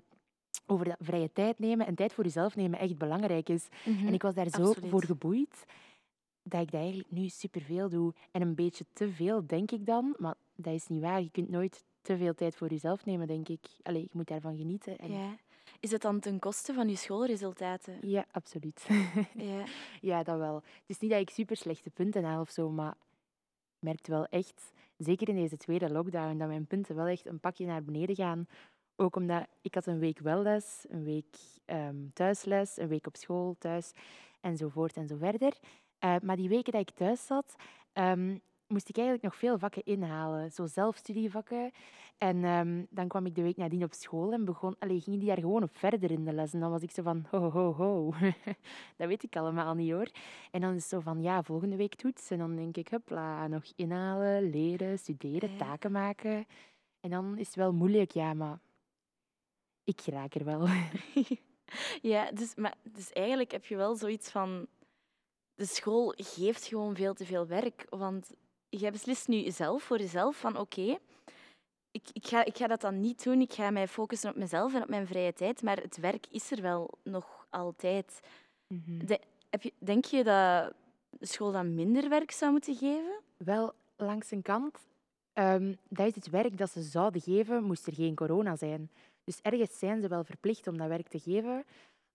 [0.68, 3.68] over dat vrije tijd nemen en tijd voor jezelf nemen echt belangrijk is.
[3.86, 4.90] En ik was daar zo absoluut.
[4.90, 5.66] voor geboeid
[6.50, 8.14] dat ik dat eigenlijk nu superveel doe.
[8.32, 10.16] En een beetje te veel, denk ik dan.
[10.18, 11.22] Maar dat is niet waar.
[11.22, 13.66] Je kunt nooit te veel tijd voor jezelf nemen, denk ik.
[13.84, 14.98] Allee, je moet daarvan genieten.
[14.98, 15.12] En...
[15.12, 15.36] Ja.
[15.80, 17.98] Is het dan ten koste van je schoolresultaten?
[18.02, 18.88] ja, absoluut.
[19.36, 19.64] Ja.
[20.02, 20.56] Ja, dat wel.
[20.56, 24.26] Het is niet dat ik super slechte punten haal of zo, maar ik merkte wel
[24.26, 28.16] echt, zeker in deze tweede lockdown, dat mijn punten wel echt een pakje naar beneden
[28.16, 28.48] gaan.
[29.00, 33.16] Ook omdat ik had een week wel les, een week ehm, thuisles, een week op
[33.16, 33.92] school, thuis,
[34.42, 35.54] enzovoort en zo verder.
[36.00, 37.56] Eh, maar die weken dat ik thuis zat,
[37.94, 40.52] ehm, moest ik eigenlijk nog veel vakken inhalen.
[40.52, 41.72] Zo zelfstudievakken.
[42.18, 45.28] En ehm, dan kwam ik de week nadien op school en begon, allee, ging die
[45.28, 46.54] daar gewoon op verder in de les.
[46.54, 48.14] En dan was ik zo van, ho, ho, ho.
[48.98, 50.10] dat weet ik allemaal niet hoor.
[50.52, 52.32] En dan is het zo van, ja, volgende week toets.
[52.32, 56.46] En dan denk ik, hupla, nog inhalen, leren, studeren, taken maken.
[57.00, 58.60] En dan is het wel moeilijk, ja, maar
[59.88, 60.68] ik raak er wel.
[62.12, 64.68] ja, dus, maar, dus eigenlijk heb je wel zoiets van...
[65.56, 67.86] De school geeft gewoon veel te veel werk.
[67.90, 68.32] Want
[68.70, 70.98] jij beslist nu zelf voor jezelf van oké,
[71.92, 73.42] ik, ik, ga, ik ga dat dan niet doen.
[73.42, 75.62] Ik ga mij focussen op mezelf en op mijn vrije tijd.
[75.62, 78.20] Maar het werk is er wel nog altijd.
[78.68, 79.06] Mhm.
[79.06, 79.20] De,
[79.50, 80.74] heb je, denk je dat
[81.10, 83.20] de school dan minder werk zou moeten geven?
[83.38, 84.88] Wel, langs een kant,
[85.34, 88.92] ehm, dat is het werk dat ze zouden geven, moest er geen corona zijn.
[89.28, 91.64] Dus ergens zijn ze wel verplicht om dat werk te geven,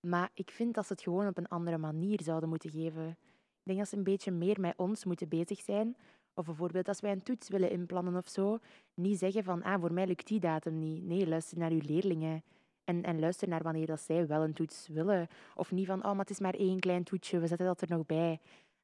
[0.01, 3.09] maar ik vind dat ze het gewoon op een andere manier zouden moeten geven.
[3.09, 5.97] Ik denk dat ze een beetje meer met ons moeten bezig zijn.
[6.35, 8.59] Of bijvoorbeeld als wij een toets willen inplannen of zo,
[8.95, 11.05] niet zeggen van, ah, voor mij lukt die datum niet.
[11.05, 12.43] Nee, luister naar uw leerlingen.
[12.85, 15.29] En, en luister naar wanneer dat zij wel een toets willen.
[15.55, 17.89] Of niet van, oh, maar het is maar één klein toetsje, we zetten dat er
[17.91, 18.41] nog bij.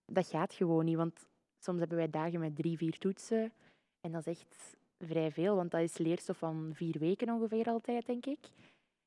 [0.06, 1.26] Dat gaat gewoon niet, want
[1.58, 3.52] soms hebben wij dagen met drie, vier toetsen.
[4.00, 8.06] En dat is echt vrij veel, want dat is leerstof van vier weken ongeveer altijd,
[8.06, 8.38] denk ik.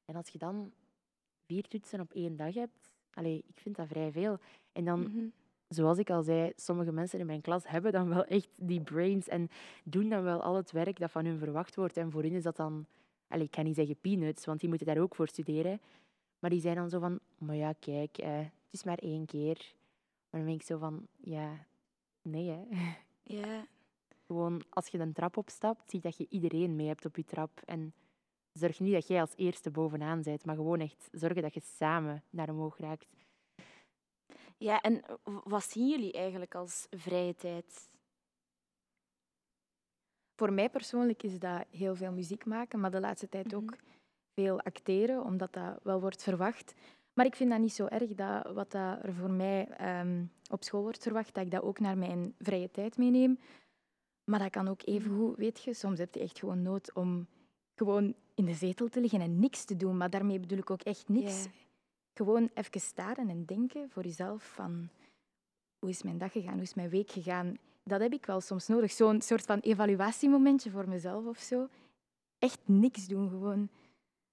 [0.05, 0.71] En als je dan
[1.45, 4.37] vier toetsen op één dag hebt, allee, ik vind dat vrij veel.
[4.71, 5.25] En dan, Mhm.
[5.67, 9.27] zoals ik al zei, sommige mensen in mijn klas hebben dan wel echt die brains
[9.27, 9.49] en
[9.83, 11.97] doen dan wel al het werk dat van hun verwacht wordt.
[11.97, 12.85] En voor hen is dat dan,
[13.27, 15.81] allee, ik kan niet zeggen peanuts, want die moeten daar ook voor studeren.
[16.39, 19.73] Maar die zijn dan zo van, maar ja, kijk, eh, het is maar één keer.
[20.29, 21.65] Maar dan ben ik zo van, ja,
[22.21, 22.63] nee hè.
[23.23, 23.65] Ja.
[24.31, 27.61] Gewoon als je een trap opstapt, zie dat je iedereen mee hebt op je trap.
[27.65, 27.93] En
[28.51, 32.23] zorg niet dat jij als eerste bovenaan bent, maar gewoon echt zorgen dat je samen
[32.29, 33.07] naar omhoog raakt.
[34.57, 35.01] ja, en
[35.43, 37.89] wat zien jullie eigenlijk als vrije tijd?
[40.35, 43.75] Voor mij persoonlijk is dat heel veel muziek maken, maar de laatste tijd ook
[44.33, 46.73] veel acteren, omdat dat wel wordt verwacht.
[47.13, 50.63] Maar ik vind dat niet zo erg dat wat dat er voor mij ehm, op
[50.63, 53.39] school wordt verwacht, dat ik dat ook naar mijn vrije tijd meeneem.
[54.23, 57.27] Maar dat kan ook even goed, weet je, soms heb je echt gewoon nood om
[57.75, 59.97] gewoon in de zetel te liggen en niks te doen.
[59.97, 61.47] Maar daarmee bedoel ik ook echt niks.
[62.13, 64.89] Gewoon even staren en denken voor jezelf van
[65.79, 67.57] hoe is mijn dag gegaan, hoe is mijn week gegaan.
[67.83, 68.91] Dat heb ik wel soms nodig.
[68.91, 71.67] Zo'n soort van evaluatiemomentje voor mezelf of zo.
[72.39, 73.69] Echt niks doen gewoon.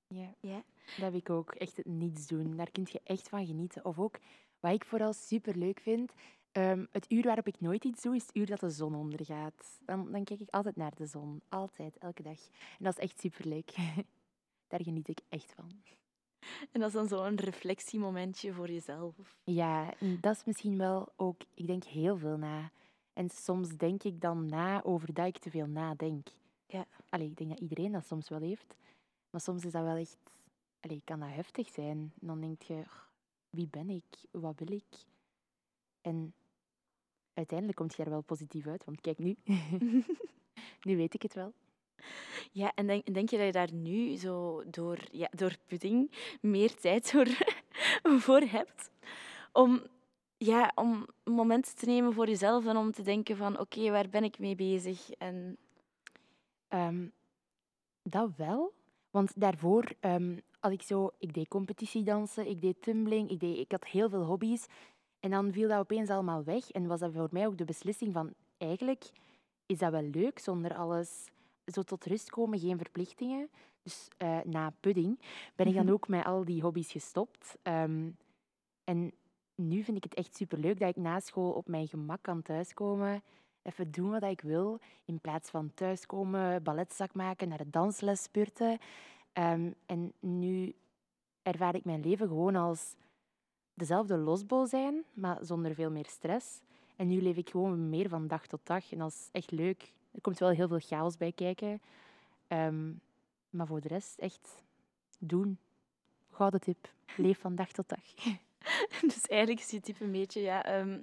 [0.07, 0.35] Ja.
[0.41, 0.63] Ja.
[0.85, 1.55] Dat heb ik ook.
[1.55, 2.57] Echt het niets doen.
[2.57, 3.85] Daar kun je echt van genieten.
[3.85, 4.19] Of ook,
[4.61, 6.13] wat ik vooral super leuk vind,
[6.53, 9.79] ehm, het uur waarop ik nooit iets doe, is het uur dat de zon ondergaat.
[9.85, 11.41] Dan, dan kijk ik altijd naar de zon.
[11.49, 12.39] Altijd, elke dag.
[12.79, 13.75] En dat is echt super leuk.
[14.69, 15.71] Daar geniet ik echt van.
[16.73, 19.15] En dat is dan zo'n reflectiemomentje voor jezelf.
[19.45, 22.71] Ja, dat is misschien wel ook, ik denk heel veel na.
[23.13, 26.29] En soms denk ik dan na over dat ik te veel nadenk.
[26.67, 26.87] Ja.
[27.09, 28.77] Allee, ik denk dat iedereen dat soms wel heeft.
[29.31, 30.17] Maar soms is dat wel echt,
[30.81, 32.13] allee, kan dat heftig zijn.
[32.21, 33.03] En dan denk je, "Ugh,
[33.51, 34.05] wie ben ik?
[34.31, 34.85] Wat wil ik?
[36.01, 36.35] En
[37.35, 39.37] uiteindelijk komt je er wel positief uit, want kijk nu.
[40.87, 41.53] nu weet ik het wel.
[42.53, 46.75] Ja, en denk, denk je dat je daar nu zo door, ja, door pudding meer
[46.75, 47.27] tijd voor,
[48.27, 48.91] voor hebt?
[49.53, 49.83] Om,
[50.37, 54.25] ja, om momenten te nemen voor jezelf en om te denken van oké, waar ben
[54.25, 55.11] ik mee bezig?
[55.11, 55.59] En
[56.69, 57.07] Ehm,
[58.03, 58.73] dat wel.
[59.11, 61.11] Want daarvoor ehm, had ik zo...
[61.19, 64.67] Ik deed competitiedansen, ik deed tumbling, ik, deed, ik had heel veel hobby's.
[65.21, 66.71] En dan viel dat opeens allemaal weg.
[66.71, 68.33] En was dat voor mij ook de beslissing van...
[68.59, 69.11] Eigenlijk
[69.67, 71.27] is dat wel leuk, zonder alles...
[71.67, 73.49] Zo tot rust komen, geen verplichtingen.
[73.83, 75.19] Dus eh, na pudding
[75.57, 75.93] ben ik dan Mhm.
[75.93, 77.57] ook met al die hobby's gestopt.
[77.63, 78.11] Ehm,
[78.85, 79.13] en
[79.55, 83.23] nu vind ik het echt superleuk dat ik na school op mijn gemak kan thuiskomen.
[83.63, 84.81] Even doen wat ik wil.
[85.05, 88.79] In plaats van thuiskomen, balletzak maken, naar de dansles spurten.
[89.33, 90.75] Ehm, en nu
[91.43, 92.95] ervaar ik mijn leven gewoon als
[93.79, 96.61] dezelfde losbol zijn, maar zonder veel meer stress.
[96.97, 98.93] En nu leef ik gewoon meer van dag tot dag.
[98.93, 99.93] En dat is echt leuk.
[100.11, 101.81] Er komt wel heel veel chaos bij kijken.
[102.49, 102.93] Ehm,
[103.51, 104.63] maar voor de rest, echt
[105.19, 105.59] doen.
[106.31, 106.93] Gouden tip.
[107.17, 108.15] Leef van dag tot dag.
[109.15, 110.99] dus eigenlijk is je tip een beetje, ja, ehm,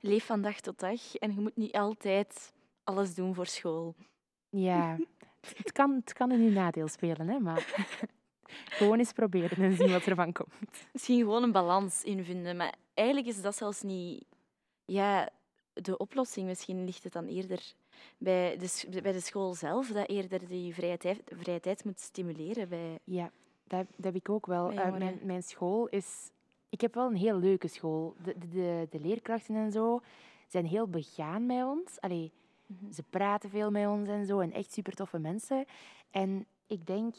[0.00, 2.52] leef van dag tot dag en je moet niet altijd
[2.84, 3.94] alles doen voor school.
[4.50, 4.98] Ja,
[5.56, 7.66] het kan, het kan in uw nadeel spelen, hè, maar
[8.48, 10.52] gewoon eens proberen en zien wat er van komt.
[10.92, 14.24] Misschien gewoon een balans in vinden, maar eigenlijk is dat zelfs niet
[14.84, 15.28] ja,
[15.72, 16.46] de oplossing.
[16.46, 17.74] Misschien ligt het dan eerder
[18.18, 22.68] bij de, bij de school zelf, dat eerder die vrije tijd, vrije tijd moet stimuleren
[22.68, 23.30] bij Ja,
[23.66, 24.68] dat, dat heb ik ook wel.
[24.68, 26.30] Bij Eh, mijn, mijn school is
[26.68, 28.14] ik heb wel een heel leuke school.
[28.24, 30.00] De, de, de, de leerkrachten en zo
[30.48, 32.00] zijn heel begaan met ons.
[32.00, 32.32] Allee,
[32.80, 32.92] Mhm.
[32.92, 34.40] Ze praten veel met ons en zo.
[34.40, 35.64] En echt super toffe mensen.
[36.10, 37.14] En ik denk,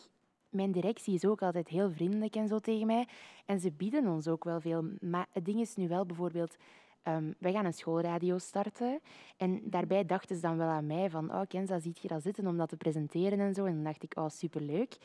[0.53, 3.07] mijn directie is ook altijd heel vriendelijk en zo tegen mij.
[3.45, 4.85] En ze bieden ons ook wel veel.
[4.99, 6.55] Maar het ding is nu wel bijvoorbeeld...
[7.01, 8.99] ehm, wij gaan een schoolradio starten.
[9.37, 11.31] En daarbij dachten ze dan wel aan mij van...
[11.31, 13.65] Oh, Kenza, ziet je dat zitten om dat te presenteren en zo?
[13.65, 14.97] En dan dacht ik, oh, superleuk.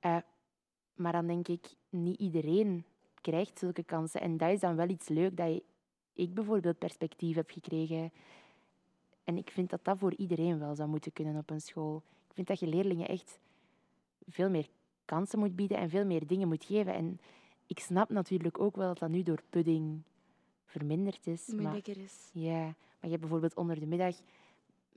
[0.00, 0.16] Eh,
[0.94, 2.84] maar dan denk ik, niet iedereen
[3.20, 4.20] krijgt zulke kansen.
[4.20, 5.62] En dat is dan wel iets leuk dat
[6.12, 8.12] ik bijvoorbeeld perspectief heb gekregen.
[9.24, 12.02] En ik vind dat dat voor iedereen wel zou moeten kunnen op een school.
[12.28, 13.38] Ik vind dat je leerlingen echt
[14.26, 14.68] veel meer
[15.04, 16.94] kansen moet bieden en veel meer dingen moet geven.
[16.94, 17.20] En
[17.66, 20.02] ik snap natuurlijk ook wel dat dat nu door pudding
[20.64, 21.46] verminderd is.
[21.46, 22.30] Maar, is.
[22.32, 24.16] ja, maar je hebt bijvoorbeeld onder de middag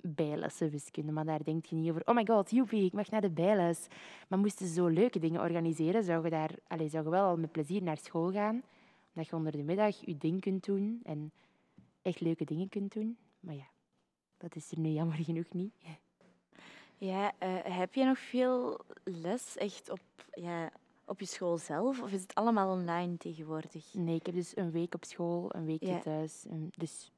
[0.02, 2.02] bijlessen wiskunde, maar daar denk je niet over.
[2.06, 3.88] Oh my god, joepie, ik mag naar de bijles.
[4.28, 7.38] Maar moesten ze zo leuke dingen organiseren, zou je, daar, allez, zou je wel al
[7.38, 8.63] met plezier naar school gaan.
[9.13, 11.32] Omdat je onder de middag je ding kunt doen en
[12.02, 13.17] echt leuke dingen kunt doen.
[13.39, 13.67] Maar ja,
[14.38, 15.74] dat is er nu jammer genoeg niet.
[16.98, 20.00] Ja, eh, heb je nog veel les echt op,
[20.32, 20.70] ja,
[21.06, 22.02] op je school zelf?
[22.02, 23.94] Of is het allemaal online tegenwoordig?
[23.94, 26.00] Nee, ik heb dus een week op school, een weekje Ja.
[26.00, 26.46] thuis.
[26.78, 27.12] Dus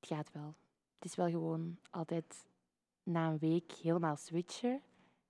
[0.00, 0.54] het gaat wel.
[0.98, 2.46] Het is wel gewoon altijd
[3.02, 4.80] na een week helemaal switchen.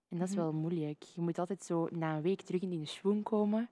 [0.09, 0.43] En dat is Mhm.
[0.45, 1.03] wel moeilijk.
[1.03, 3.69] Je moet altijd zo na een week terug in die schwung komen.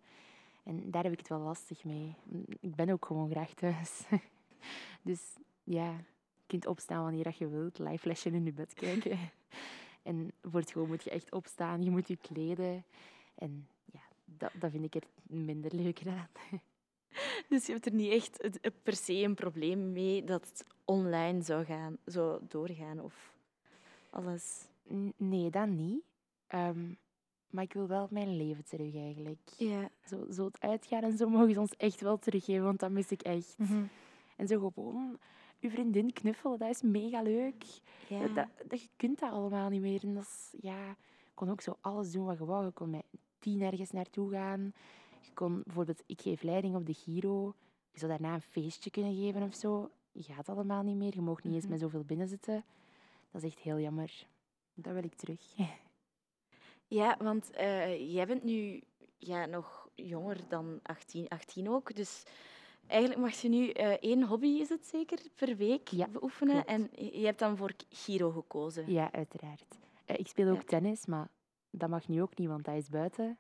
[0.65, 2.15] En daar heb ik het wel lastig mee.
[2.61, 4.03] Ik ben ook gewoon graag thuis.
[5.03, 5.97] dus ja,
[6.53, 7.79] kunt opstaan wanneer dat je wilt.
[7.79, 9.19] Live flesje in je bed kijken.
[10.11, 11.83] en voor het school moet je echt opstaan.
[11.83, 12.85] Je moet je kleden.
[13.35, 16.29] En ja, dat, dat vind ik er minder leuk aan.
[17.49, 21.65] Dus je hebt er niet echt per se een probleem mee dat het online zou,
[21.65, 23.33] gaan, zou doorgaan of
[24.11, 24.67] alles.
[25.17, 26.03] Nee, dat niet.
[26.47, 26.95] Ehm,
[27.51, 29.39] maar ik wil wel mijn leven terug eigenlijk.
[29.57, 29.91] Ja.
[30.05, 33.11] Zo, zo het uitgaan en zo mogen ze ons echt wel teruggeven, want dat mis
[33.11, 33.55] ik echt.
[33.59, 33.85] Mhm.
[34.37, 35.19] En zo gewoon
[35.63, 37.65] uw vriendin knuffelen, dat is mega leuk.
[38.09, 38.29] ja.
[38.29, 40.03] Dat, dat, je kunt dat allemaal niet meer.
[40.05, 42.65] En dat is, ja, je kon ook zo alles doen wat je wou.
[42.65, 43.05] Je kon met
[43.39, 44.73] tien ergens naartoe gaan.
[45.21, 47.55] Je kon bijvoorbeeld, ik geef leiding op de Giro.
[47.93, 49.91] Je zou daarna een feestje kunnen geven of zo.
[50.13, 51.15] Je gaat allemaal niet meer.
[51.15, 51.73] Je mag niet eens Mhm.
[51.73, 52.65] met zoveel binnen zitten.
[53.31, 54.27] Dat is echt heel jammer.
[54.75, 55.41] Dat wil ik terug.
[56.87, 58.83] Ja, want eh, jij bent nu
[59.19, 61.95] ja, nog jonger dan 18, 18 ook.
[61.95, 62.23] Dus
[62.87, 66.65] eigenlijk mag je nu eh, één hobby, is het zeker, per week Ja, beoefenen.
[66.65, 66.69] klopt.
[66.69, 66.91] En
[67.21, 68.93] je hebt dan voor Giro gekozen.
[68.93, 69.79] Ja, uiteraard.
[70.05, 70.67] Eh, ik speel ook Ja.
[70.67, 71.29] tennis, maar
[71.71, 73.39] dat mag nu ook niet, want dat is buiten.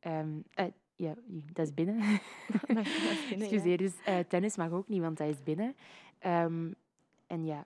[0.00, 1.14] Ehm, eh, ja,
[1.52, 1.98] dat is binnen.
[2.66, 2.86] Dat.
[3.30, 3.92] Excuseer, dus
[4.28, 5.76] tennis mag ook niet, want dat is binnen.
[6.18, 6.72] Ehm,
[7.26, 7.64] en ja,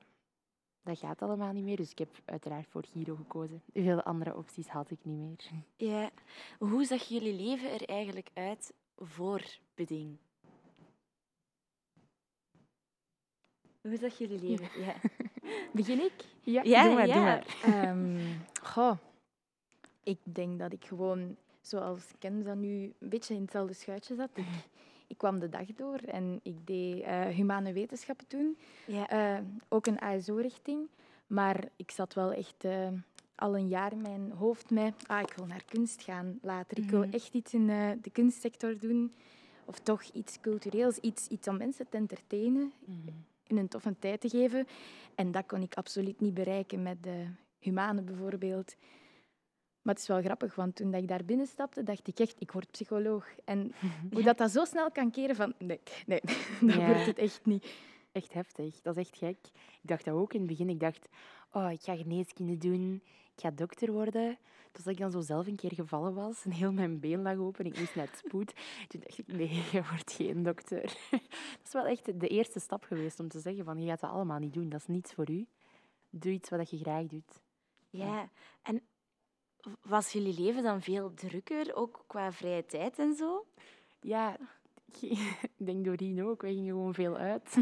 [0.82, 3.62] dat gaat allemaal niet meer, dus ik heb uiteraard voor Giro gekozen.
[3.74, 5.62] Veel andere opties had ik niet meer.
[5.90, 6.10] Ja.
[6.58, 9.42] Hoe zag jullie leven er eigenlijk uit voor
[9.74, 10.16] beding?
[13.80, 14.68] Hoe zag jullie leven?
[14.84, 14.94] Ja.
[15.72, 16.12] Begin ik?
[16.40, 17.14] Ja, Ja, doe maar, ja.
[17.14, 17.46] doe maar.
[17.84, 18.18] Ehm,
[18.62, 18.98] goh,
[20.02, 24.30] ik denk dat ik gewoon, zoals Kenza nu, een beetje in hetzelfde schuitje zat.
[24.34, 24.44] Ik,
[25.06, 28.58] ik kwam de dag door en ik deed eh, humane wetenschappen toen.
[28.86, 29.08] Ja.
[29.08, 30.88] Eh, ook een ASO-richting.
[31.26, 32.88] Maar ik zat wel echt eh,
[33.34, 34.94] al een jaar in mijn hoofd met...
[35.06, 36.78] Ah, ik wil naar kunst gaan later.
[36.78, 37.12] Ik wil Mhm.
[37.12, 39.14] echt iets in eh, de kunstsector doen.
[39.64, 42.96] Of toch iets cultureels, iets, iets om mensen te entertainen Mhm.
[43.48, 44.66] In een toffe tijd te geven.
[45.14, 47.26] En dat kon ik absoluut niet bereiken met de
[47.58, 48.76] humane bijvoorbeeld.
[49.82, 52.40] Maar het is wel grappig, want toen dat ik daar binnen stapte, dacht ik echt,
[52.40, 53.26] ik word psycholoog.
[53.44, 53.72] En
[54.12, 56.20] hoe dat, dat zo snel kan keren van, nee, nee,
[56.60, 56.86] dat Ja.
[56.86, 57.66] wordt het echt niet.
[58.12, 59.38] Echt heftig, dat is echt gek.
[59.54, 60.68] Ik dacht dat ook in het begin.
[60.68, 61.08] Ik dacht,
[61.52, 63.02] oh, ik ga geneeskunde doen,
[63.38, 64.38] ik ga dokter worden.
[64.72, 67.64] Toen ik dan zo zelf een keer gevallen was en heel mijn been lag open
[67.64, 68.54] en ik moest naar het spoed.
[68.88, 70.82] Toen dacht ik, nee, je wordt geen dokter.
[71.10, 74.10] Dat is wel echt de eerste stap geweest om te zeggen van, je gaat dat
[74.10, 75.46] allemaal niet doen, dat is niets voor u.
[76.10, 77.42] Doe iets wat je graag doet.
[77.90, 78.30] ja.
[78.62, 78.82] En
[79.82, 83.46] was jullie leven dan veel drukker, ook qua vrije tijd en zo?
[84.00, 84.36] Ja,
[85.58, 87.56] ik denk Doreen ook, wij gingen gewoon veel uit.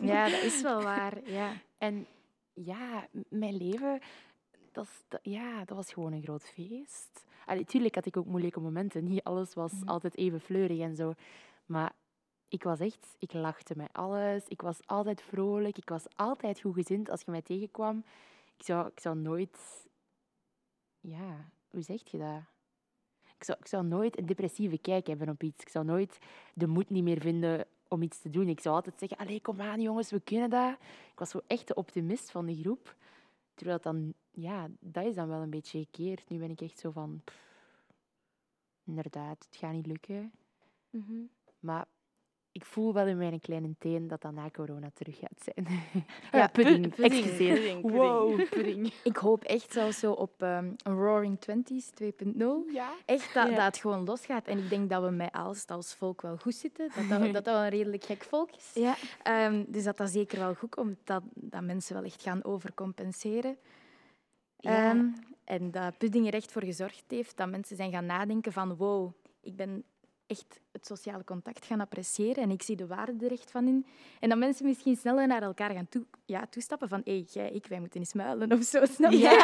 [0.00, 1.30] Ja, dat is wel waar.
[1.30, 1.52] Ja.
[1.78, 2.06] En
[2.52, 4.00] ja, mijn leven,
[4.86, 7.24] dat, dat- ja, dat was gewoon een groot feest.
[7.46, 9.04] Allee, tuurlijk had ik ook moeilijke momenten.
[9.04, 9.88] Niet alles was Mhm.
[9.88, 11.12] altijd even fleurig en zo.
[11.66, 11.92] Maar
[12.48, 14.48] ik was echt, ik lachte met alles.
[14.48, 15.78] Ik was altijd vrolijk.
[15.78, 18.04] Ik was altijd goed gezind als je mij tegenkwam.
[18.56, 19.86] Ik zou, ik zou nooit,
[21.00, 22.40] ja, hoe zeg je dat?
[23.36, 25.62] Ik zou, ik zou nooit een depressieve kijk hebben op iets.
[25.62, 26.18] Ik zou nooit
[26.54, 28.48] de moed niet meer vinden om iets te doen.
[28.48, 30.72] Ik zou altijd zeggen, allee, kom aan jongens, we kunnen dat.
[31.12, 32.94] Ik was zo echt de optimist van de groep.
[33.54, 36.28] Terwijl het dan, ja, dat is dan wel een beetje gekeerd.
[36.28, 37.36] Nu ben ik echt zo van, pff,
[38.84, 40.32] inderdaad, het gaat niet lukken.
[40.90, 41.12] Mhm.
[41.60, 41.84] Maar
[42.52, 45.66] ik voel wel in mijn kleine teen dat dat na corona terug gaat zijn.
[46.32, 46.82] Ja, ja, pudding.
[46.82, 47.54] pu- pudding, Excuseer.
[47.54, 48.02] pudding, pudding.
[48.02, 48.92] Wow, pudding.
[49.04, 52.02] Ik hoop echt zelfs zo op ehm, een Roaring Twenties 2.0.
[52.72, 52.92] Ja.
[53.06, 53.54] Echt dat, Ja.
[53.54, 54.46] dat het gewoon losgaat.
[54.46, 56.90] En ik denk dat we met Aalst als volk wel goed zitten.
[56.96, 58.70] Dat dat, dat, dat wel een redelijk gek volk is.
[58.74, 58.96] Ja.
[59.22, 60.96] Ehm, dus dat dat zeker wel goed komt.
[61.04, 63.56] Dat, dat mensen wel echt gaan overcompenseren.
[64.60, 64.90] Ja.
[64.90, 65.06] Ehm,
[65.44, 69.12] en dat Pudding er echt voor gezorgd heeft dat mensen zijn gaan nadenken van wow,
[69.40, 69.84] ik ben
[70.26, 73.86] echt het sociale contact gaan appreciëren en ik zie de waarde er echt van in.
[74.20, 77.66] En dat mensen misschien sneller naar elkaar gaan toe, ja, toestappen van hé, jij, ik,
[77.66, 78.84] wij moeten eens muilen of zo.
[78.96, 79.18] Snap je?
[79.18, 79.38] Ja.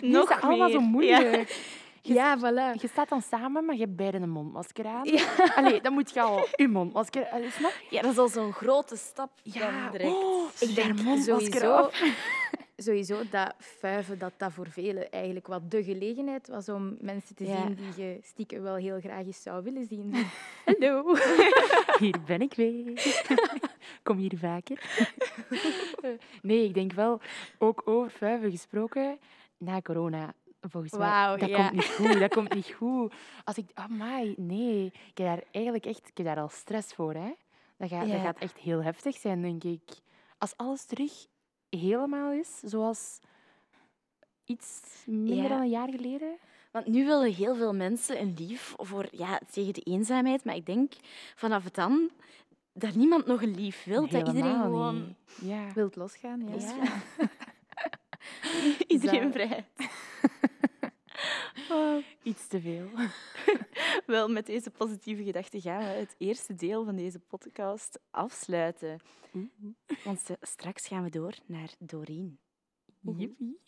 [0.12, 0.88] Nog is dat allemaal zo meer.
[0.88, 1.76] moeilijk.
[2.02, 2.80] Ja, voilà.
[2.80, 5.04] Je staat dan samen, maar je hebt beiden een mondmasker aan.
[5.04, 5.26] Ja.
[5.54, 7.26] Allee, dan moet je al je mondmasker...
[7.28, 7.96] Allee, snap je?
[7.96, 10.12] Ja, dat is al zo'n grote stap Ja, dan direct.
[10.12, 11.90] oh, Ik denk mondmasker sowieso.
[12.82, 17.44] Sowieso dat vuiven, dat dat voor velen eigenlijk wat de gelegenheid was om mensen te
[17.44, 17.62] Ja.
[17.62, 20.14] zien die je stiekem wel heel graag eens zou willen zien.
[20.64, 21.14] Hallo.
[21.98, 22.92] Hier ben ik weer.
[24.02, 24.82] Kom hier vaker.
[26.42, 27.20] Nee, ik denk wel,
[27.58, 29.18] ook over vuiven gesproken,
[29.56, 31.56] na corona, volgens mij, dat ja.
[31.56, 33.14] komt niet goed, dat komt niet goed.
[33.44, 37.14] Als ik, amai, nee, ik heb daar eigenlijk echt, ik heb daar al stress voor,
[37.14, 37.32] hè.
[37.76, 39.82] Dat gaat, dat gaat echt heel heftig zijn, denk ik.
[40.38, 41.26] Als alles terug
[41.70, 43.18] helemaal is, zoals
[44.44, 45.48] iets minder Ja.
[45.48, 46.36] dan een jaar geleden.
[46.70, 50.44] Want nu willen heel veel mensen een lief voor, ja, tegen de eenzaamheid.
[50.44, 50.92] Maar ik denk
[51.34, 52.10] vanaf dan
[52.72, 54.08] dat niemand nog een lief wil.
[54.08, 55.14] Dat iedereen gewoon...
[55.40, 55.72] Ja.
[55.74, 56.54] Wilt losgaan, ja.
[56.56, 57.02] Ja.
[58.86, 59.64] iedereen vrij.
[61.70, 62.04] Oh.
[62.22, 62.88] Iets te veel.
[64.06, 68.98] Wel, met deze positieve gedachte gaan we het eerste deel van deze podcast afsluiten.
[70.04, 72.38] Want st- straks gaan we door naar Doreen.
[73.16, 73.60] Jippie.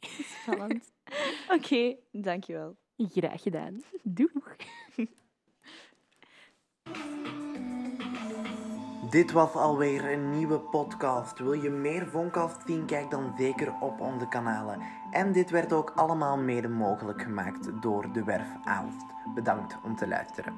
[0.43, 0.93] Spannend.
[1.57, 2.77] Oké, dankjewel.
[2.97, 3.83] Graag gedaan.
[4.03, 4.57] Doeg.
[9.11, 11.39] Dit was alweer een nieuwe podcast.
[11.39, 12.87] Wil je meer Voncast zien?
[12.87, 14.81] Kijk dan zeker op onze kanalen.
[15.11, 19.07] En dit werd ook allemaal mede mogelijk gemaakt door de Werf Aalst.
[19.35, 20.55] Bedankt om te luisteren.